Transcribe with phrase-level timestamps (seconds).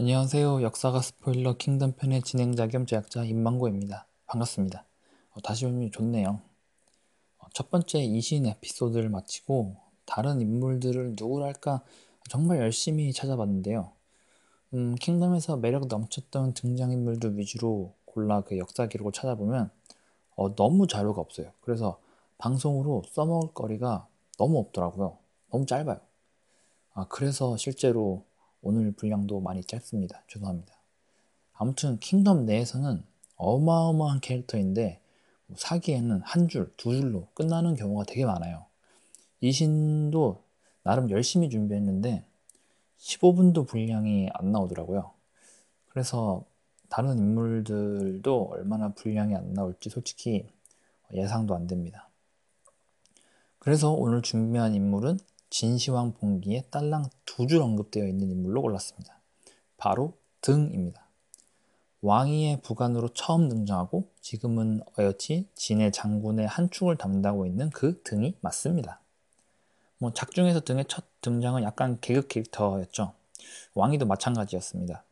[0.00, 0.62] 안녕하세요.
[0.62, 4.06] 역사가 스포일러 킹덤 편의 진행자 겸 제작자 임망고입니다.
[4.24, 4.86] 반갑습니다.
[5.32, 6.40] 어, 다시 오면 좋네요.
[7.36, 9.76] 어, 첫 번째 이신 에피소드를 마치고
[10.06, 11.82] 다른 인물들을 누구랄까
[12.30, 13.92] 정말 열심히 찾아봤는데요.
[14.72, 19.70] 음, 킹덤에서 매력 넘쳤던 등장인물들 위주로 골라 그 역사 기록을 찾아보면
[20.34, 21.52] 어, 너무 자료가 없어요.
[21.60, 22.00] 그래서
[22.38, 24.08] 방송으로 써먹을 거리가
[24.38, 25.18] 너무 없더라고요.
[25.50, 26.00] 너무 짧아요.
[26.94, 28.24] 아, 그래서 실제로
[28.62, 30.22] 오늘 분량도 많이 짧습니다.
[30.28, 30.74] 죄송합니다.
[31.54, 33.02] 아무튼 킹덤 내에서는
[33.36, 35.00] 어마어마한 캐릭터인데
[35.46, 38.66] 뭐 사기에는 한 줄, 두 줄로 끝나는 경우가 되게 많아요.
[39.40, 40.42] 이 신도
[40.82, 42.24] 나름 열심히 준비했는데
[42.98, 45.10] 15분도 분량이 안 나오더라고요.
[45.88, 46.44] 그래서
[46.88, 50.46] 다른 인물들도 얼마나 분량이 안 나올지 솔직히
[51.12, 52.08] 예상도 안 됩니다.
[53.58, 55.18] 그래서 오늘 준비한 인물은
[55.50, 59.18] 진시황 봉기에 딸랑 두 줄 언급되어 있는 인물로 골랐습니다.
[59.76, 61.06] 바로 등입니다.
[62.02, 69.00] 왕위의 부관으로 처음 등장하고 지금은 어여치 진의 장군의 한 축을 담당하고 있는 그 등이 맞습니다.
[69.98, 73.12] 뭐 작중에서 등의 첫 등장은 약간 개그 캐릭터였죠.
[73.74, 75.04] 왕위도 마찬가지였습니다.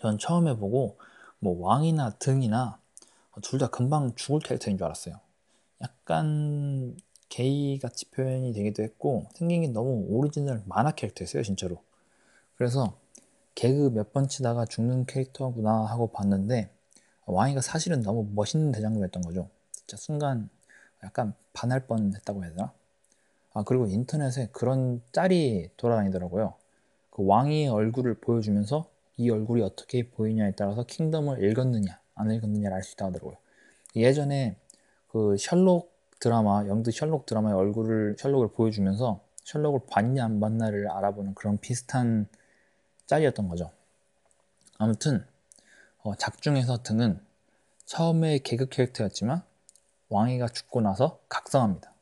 [0.00, 0.98] 전 처음에 보고
[1.38, 2.78] 뭐 왕이나 등이나
[3.42, 5.18] 둘 다 금방 죽을 캐릭터인 줄 알았어요.
[5.80, 6.96] 약간
[7.28, 11.78] 게이 같이 표현이 되기도 했고 생긴 게 너무 오리지널 만화 캐릭터였어요 진짜로.
[12.56, 12.96] 그래서
[13.54, 16.70] 개그 몇 번 치다가 죽는 캐릭터구나 하고 봤는데
[17.26, 19.48] 왕이가 사실은 너무 멋있는 대장군이었던 거죠.
[19.72, 20.48] 진짜 순간
[21.02, 22.72] 약간 반할 뻔 했다고 해야 되나?
[23.52, 26.54] 아 그리고 인터넷에 그런 짤이 돌아다니더라고요.
[27.10, 32.94] 그 왕이의 얼굴을 보여주면서 이 얼굴이 어떻게 보이냐에 따라서 킹덤을 읽었느냐 안 읽었느냐를 알 수
[32.94, 33.36] 있다고 하더라고요.
[33.96, 34.56] 예전에
[35.08, 41.58] 그 셜록 드라마 영드 셜록 드라마의 얼굴을 셜록을 보여주면서 셜록을 봤냐 안 봤냐를 알아보는 그런
[41.58, 42.26] 비슷한
[43.06, 43.70] 짤이었던 거죠.
[44.78, 45.24] 아무튼
[46.02, 47.20] 어, 작중에서 등은
[47.86, 49.42] 처음에 개그 캐릭터였지만
[50.08, 51.92] 왕이가 죽고 나서 각성합니다.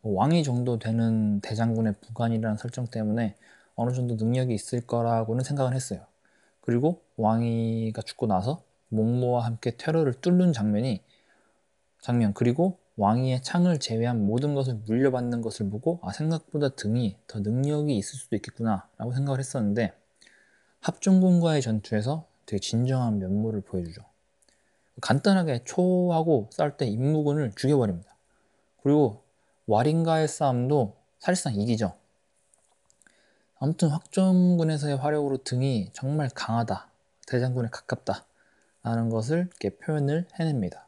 [0.00, 3.36] 뭐 왕이 정도 되는 대장군의 부관이라는 설정 때문에
[3.76, 6.04] 어느 정도 능력이 있을 거라고는 생각을 했어요.
[6.60, 11.02] 그리고 왕이가 죽고 나서 목모와 함께 테러를 뚫는 장면이
[12.00, 17.96] 장면 그리고 왕위의 창을 제외한 모든 것을 물려받는 것을 보고 아 생각보다 등이 더 능력이
[17.96, 19.92] 있을 수도 있겠구나 라고 생각을 했었는데
[20.78, 24.02] 합중군과의 전투에서 되게 진정한 면모를 보여주죠.
[25.00, 28.14] 간단하게 초하고 싸울 때 임무군을 죽여버립니다.
[28.84, 29.24] 그리고
[29.66, 31.94] 와린과의 싸움도 사실상 이기죠.
[33.58, 36.88] 아무튼 확정군에서의 화력으로 등이 정말 강하다,
[37.26, 38.24] 대장군에 가깝다
[38.84, 40.86] 라는 것을 이렇게 표현을 해냅니다.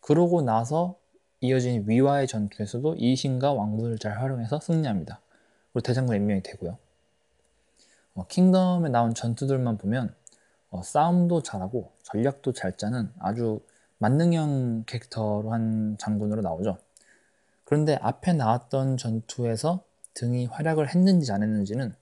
[0.00, 0.98] 그러고 나서
[1.46, 5.20] 이어진 위와의 전투에서도 이신과 왕군을 잘 활용해서 승리합니다.
[5.72, 6.78] 그리고 대장군 임명이 되고요.
[8.14, 10.14] 어, 킹덤에 나온 전투들만 보면
[10.70, 13.60] 어, 싸움도 잘하고 전략도 잘 짜는 아주
[13.98, 16.78] 만능형 캐릭터로 한 장군으로 나오죠.
[17.64, 19.82] 그런데 앞에 나왔던 전투에서
[20.14, 21.94] 등이 활약을 했는지 안 했는지는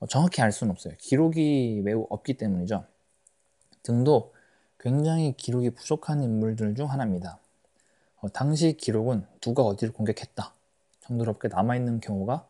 [0.00, 0.94] 어, 정확히 알 수는 없어요.
[0.98, 2.84] 기록이 매우 없기 때문이죠.
[3.82, 4.32] 등도
[4.80, 7.38] 굉장히 기록이 부족한 인물들 중 하나입니다.
[8.24, 10.54] 어, 당시 기록은 누가 어디를 공격했다
[11.00, 12.46] 정도로밖에 남아있는 경우가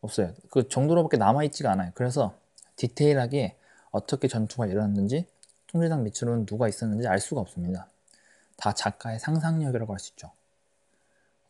[0.00, 0.34] 없어요.
[0.50, 1.92] 그 정도로밖에 남아있지가 않아요.
[1.94, 2.34] 그래서
[2.74, 3.56] 디테일하게
[3.92, 5.26] 어떻게 전투가 일어났는지
[5.68, 7.86] 통제장 밑으로는 누가 있었는지 알 수가 없습니다.
[8.56, 10.32] 다 작가의 상상력이라고 할 수 있죠.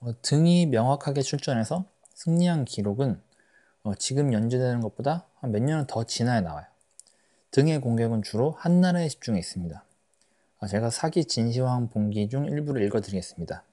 [0.00, 3.19] 어, 등이 명확하게 출전해서 승리한 기록은
[3.84, 6.67] 어, 지금 연재되는 것보다 한 몇 년은 더 지나야 나와요.
[7.50, 9.83] 등의 공격은 주로 한나라에 집중해 있습니다.
[10.64, 13.64] 아, 제가 사기 진시황 봉기 중 일부를 읽어드리겠습니다.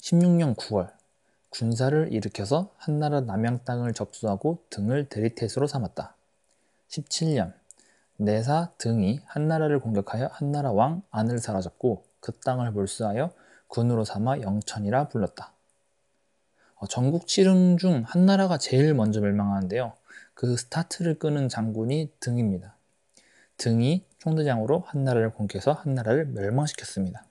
[0.00, 0.90] 16년 9월
[1.50, 6.16] 군사를 일으켜서 한나라 남양 땅을 접수하고 등을 대리태수로 삼았다.
[6.88, 7.52] 17년
[8.16, 13.32] 내사 등이 한나라를 공격하여 한나라 왕 안을 사로잡고 그 땅을 몰수하여
[13.68, 15.52] 군으로 삼아 영천이라 불렀다.
[16.74, 19.92] 어, 전국 칠흥 중 한나라가 제일 먼저 멸망하는데요.
[20.34, 22.74] 그 스타트를 끄는 장군이 등입니다.
[23.62, 27.24] 등이 총대장으로 한나라를 공격해서 한나라를 멸망시켰습니다.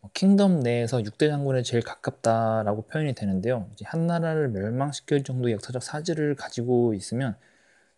[0.00, 3.68] 뭐 킹덤 내에서 6대 장군에 제일 가깝다라고 표현이 되는데요.
[3.84, 7.36] 한나라를 멸망시킬 정도의 역사적 사지를 가지고 있으면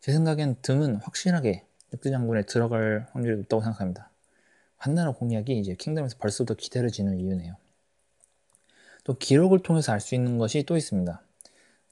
[0.00, 4.10] 제 생각엔 등은 확실하게 6대 장군에 들어갈 확률이 높다고 생각합니다.
[4.76, 7.54] 한나라 공략이 이제 킹덤에서 벌써부터 기다려지는 이유네요.
[9.04, 11.22] 또 기록을 통해서 알 수 있는 것이 또 있습니다.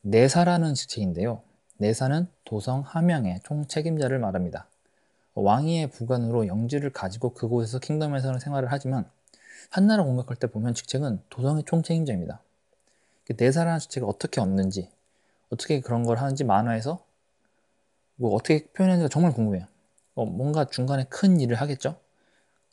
[0.02, 1.40] 내사라는 직책인데요.
[1.78, 4.66] 내사는 도성 함양의 총책임자를 말합니다.
[5.34, 9.08] 왕위의 부관으로 영지를 가지고 그곳에서 킹덤에서는 생활을 하지만
[9.70, 12.42] 한나라 공격할 때 보면 직책은 도성의 총책임자입니다.
[13.36, 14.90] 내사라는 직책을 어떻게 얻는지
[15.50, 17.04] 어떻게 그런 걸 하는지 만화에서
[18.16, 19.66] 뭐 어떻게 표현하는지가 정말 궁금해요.
[20.14, 21.96] 어, 뭔가 중간에 큰 일을 하겠죠?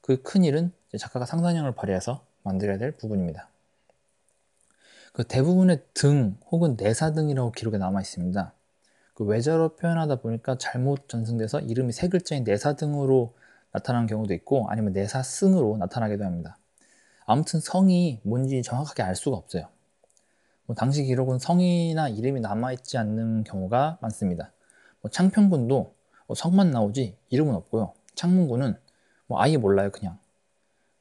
[0.01, 3.47] 그 큰 일은 작가가 상상력을 발휘해서 만들어야 될 부분입니다.
[5.13, 8.53] 그 대부분의 등 혹은 내사 등이라고 기록에 남아 있습니다.
[9.19, 13.33] 그 외자로 표현하다 보니까 잘못 전승돼서 이름이 세 글자인 내사 등으로
[13.73, 16.57] 나타나는 경우도 있고 아니면 내사 승으로 나타나기도 합니다.
[17.25, 19.67] 아무튼 성이 뭔지 정확하게 알 수가 없어요.
[20.65, 24.53] 뭐 당시 기록은 성이나 이름이 남아있지 않는 경우가 많습니다.
[25.01, 25.93] 뭐 창평군도
[26.27, 27.91] 뭐 성만 나오지 이름은 없고요.
[28.15, 28.77] 창문군은
[29.27, 30.17] 뭐 아예 몰라요 그냥.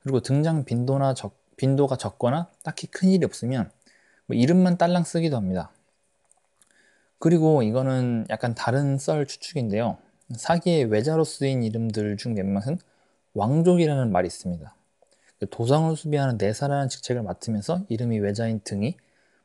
[0.00, 3.70] 그리고 등장 빈도나 적, 빈도가 적거나 딱히 큰 일이 없으면
[4.26, 5.70] 뭐 이름만 딸랑 쓰기도 합니다.
[7.18, 9.98] 그리고 이거는 약간 다른 썰 추측인데요.
[10.36, 12.78] 사기의 외자로 쓰인 이름들 중 몇몇은
[13.34, 14.74] 왕족이라는 말이 있습니다.
[15.40, 18.96] 그 도성을 수비하는 내사라는 직책을 맡으면서 이름이 외자인 등이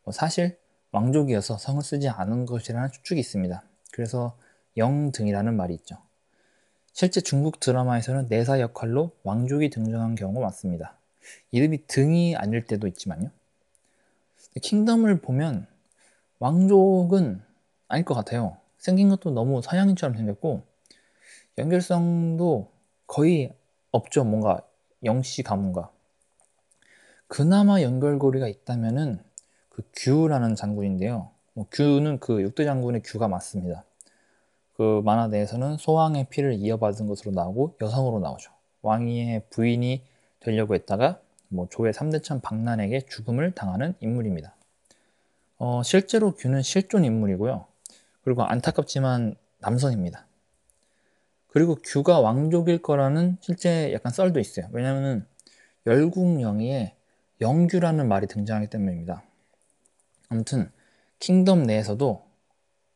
[0.03, 0.57] 뭐 사실
[0.91, 3.63] 왕족이어서 성을 쓰지 않은 것이라는 추측이 있습니다.
[3.91, 4.37] 그래서
[4.77, 5.97] 영 등이라는 말이 있죠.
[6.91, 10.97] 실제 중국 드라마에서는 내사 역할로 왕족이 등장한 경우가 많습니다.
[11.51, 13.31] 이름이 등이 아닐 때도 있지만요.
[14.61, 15.65] 킹덤을 보면
[16.39, 17.41] 왕족은
[17.93, 18.57] 아닐 것 같아요.
[18.79, 20.63] 생긴 것도 너무 서양인처럼 생겼고
[21.59, 22.71] 연결성도
[23.05, 23.53] 거의
[23.91, 24.23] 없죠.
[24.23, 24.61] 뭔가
[25.03, 25.91] 영씨 가문과
[27.27, 29.19] 그나마 연결고리가 있다면은
[29.69, 31.29] 그 규라는 장군인데요.
[31.53, 33.83] 뭐 규는 그 육대 장군의 규가 맞습니다.
[34.75, 38.51] 그 만화 내에서는 소왕의 피를 이어받은 것으로 나오고 여성으로 나오죠.
[38.81, 40.03] 왕위의 부인이
[40.39, 41.19] 되려고 했다가
[41.49, 44.55] 뭐 조의 3대천 박난에게 죽음을 당하는 인물입니다.
[45.59, 47.67] 어, 실제로 규는 실존 인물이고요.
[48.23, 50.25] 그리고 안타깝지만 남성입니다.
[51.47, 54.67] 그리고 규가 왕족일 거라는 실제 약간 썰도 있어요.
[54.71, 55.27] 왜냐하면
[55.85, 56.95] 열국영의에
[57.41, 59.23] 영규라는 말이 등장하기 때문입니다.
[60.29, 60.71] 아무튼
[61.19, 62.25] 킹덤 내에서도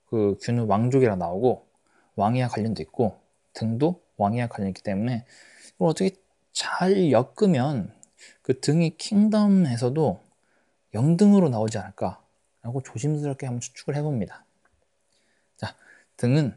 [0.07, 1.67] 그 규는 왕족이라 나오고
[2.15, 3.19] 왕이와 관련도 있고
[3.53, 5.25] 등도 왕이와 관련이 있기 때문에
[5.75, 6.11] 이걸 어떻게
[6.51, 7.93] 잘 엮으면
[8.41, 10.19] 그 등이 킹덤에서도
[10.95, 14.46] 영등으로 나오지 않을까라고 조심스럽게 한번 추측을 해봅니다.
[16.17, 16.53] 자, 등은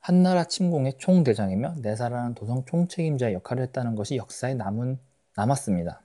[0.00, 4.98] 한나라 침공의 총대장이며 내사라는 도성 총책임자의 역할을 했다는 것이 역사에 남은,
[5.34, 6.02] 남았습니다.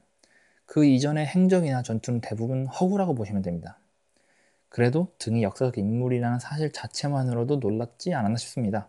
[0.65, 3.77] 그 이전의 행적이나 전투는 대부분 허구라고 보시면 됩니다.
[4.69, 8.87] 그래도 등이 역사적 인물이라는 사실 자체만으로도 놀랍지 않았나 싶습니다.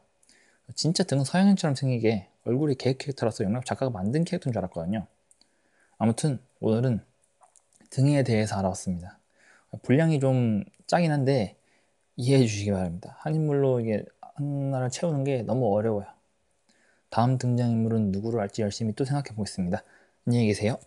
[0.74, 5.06] 진짜 등은 서양인처럼 생기게 얼굴이 개 캐릭터라서 영락 작가가 만든 캐릭터인 줄 알았거든요.
[5.98, 7.00] 아무튼 오늘은
[7.90, 9.18] 등에 대해서 알아봤습니다.
[9.82, 11.56] 분량이 좀 짜긴 한데
[12.16, 13.16] 이해해 주시기 바랍니다.
[13.20, 14.04] 한 인물로 이게
[14.36, 16.06] 하나를 채우는 게 너무 어려워요.
[17.10, 19.82] 다음 등장인물은 누구로 할지 열심히 또 생각해 보겠습니다.
[20.26, 20.78] 안녕히 계세요.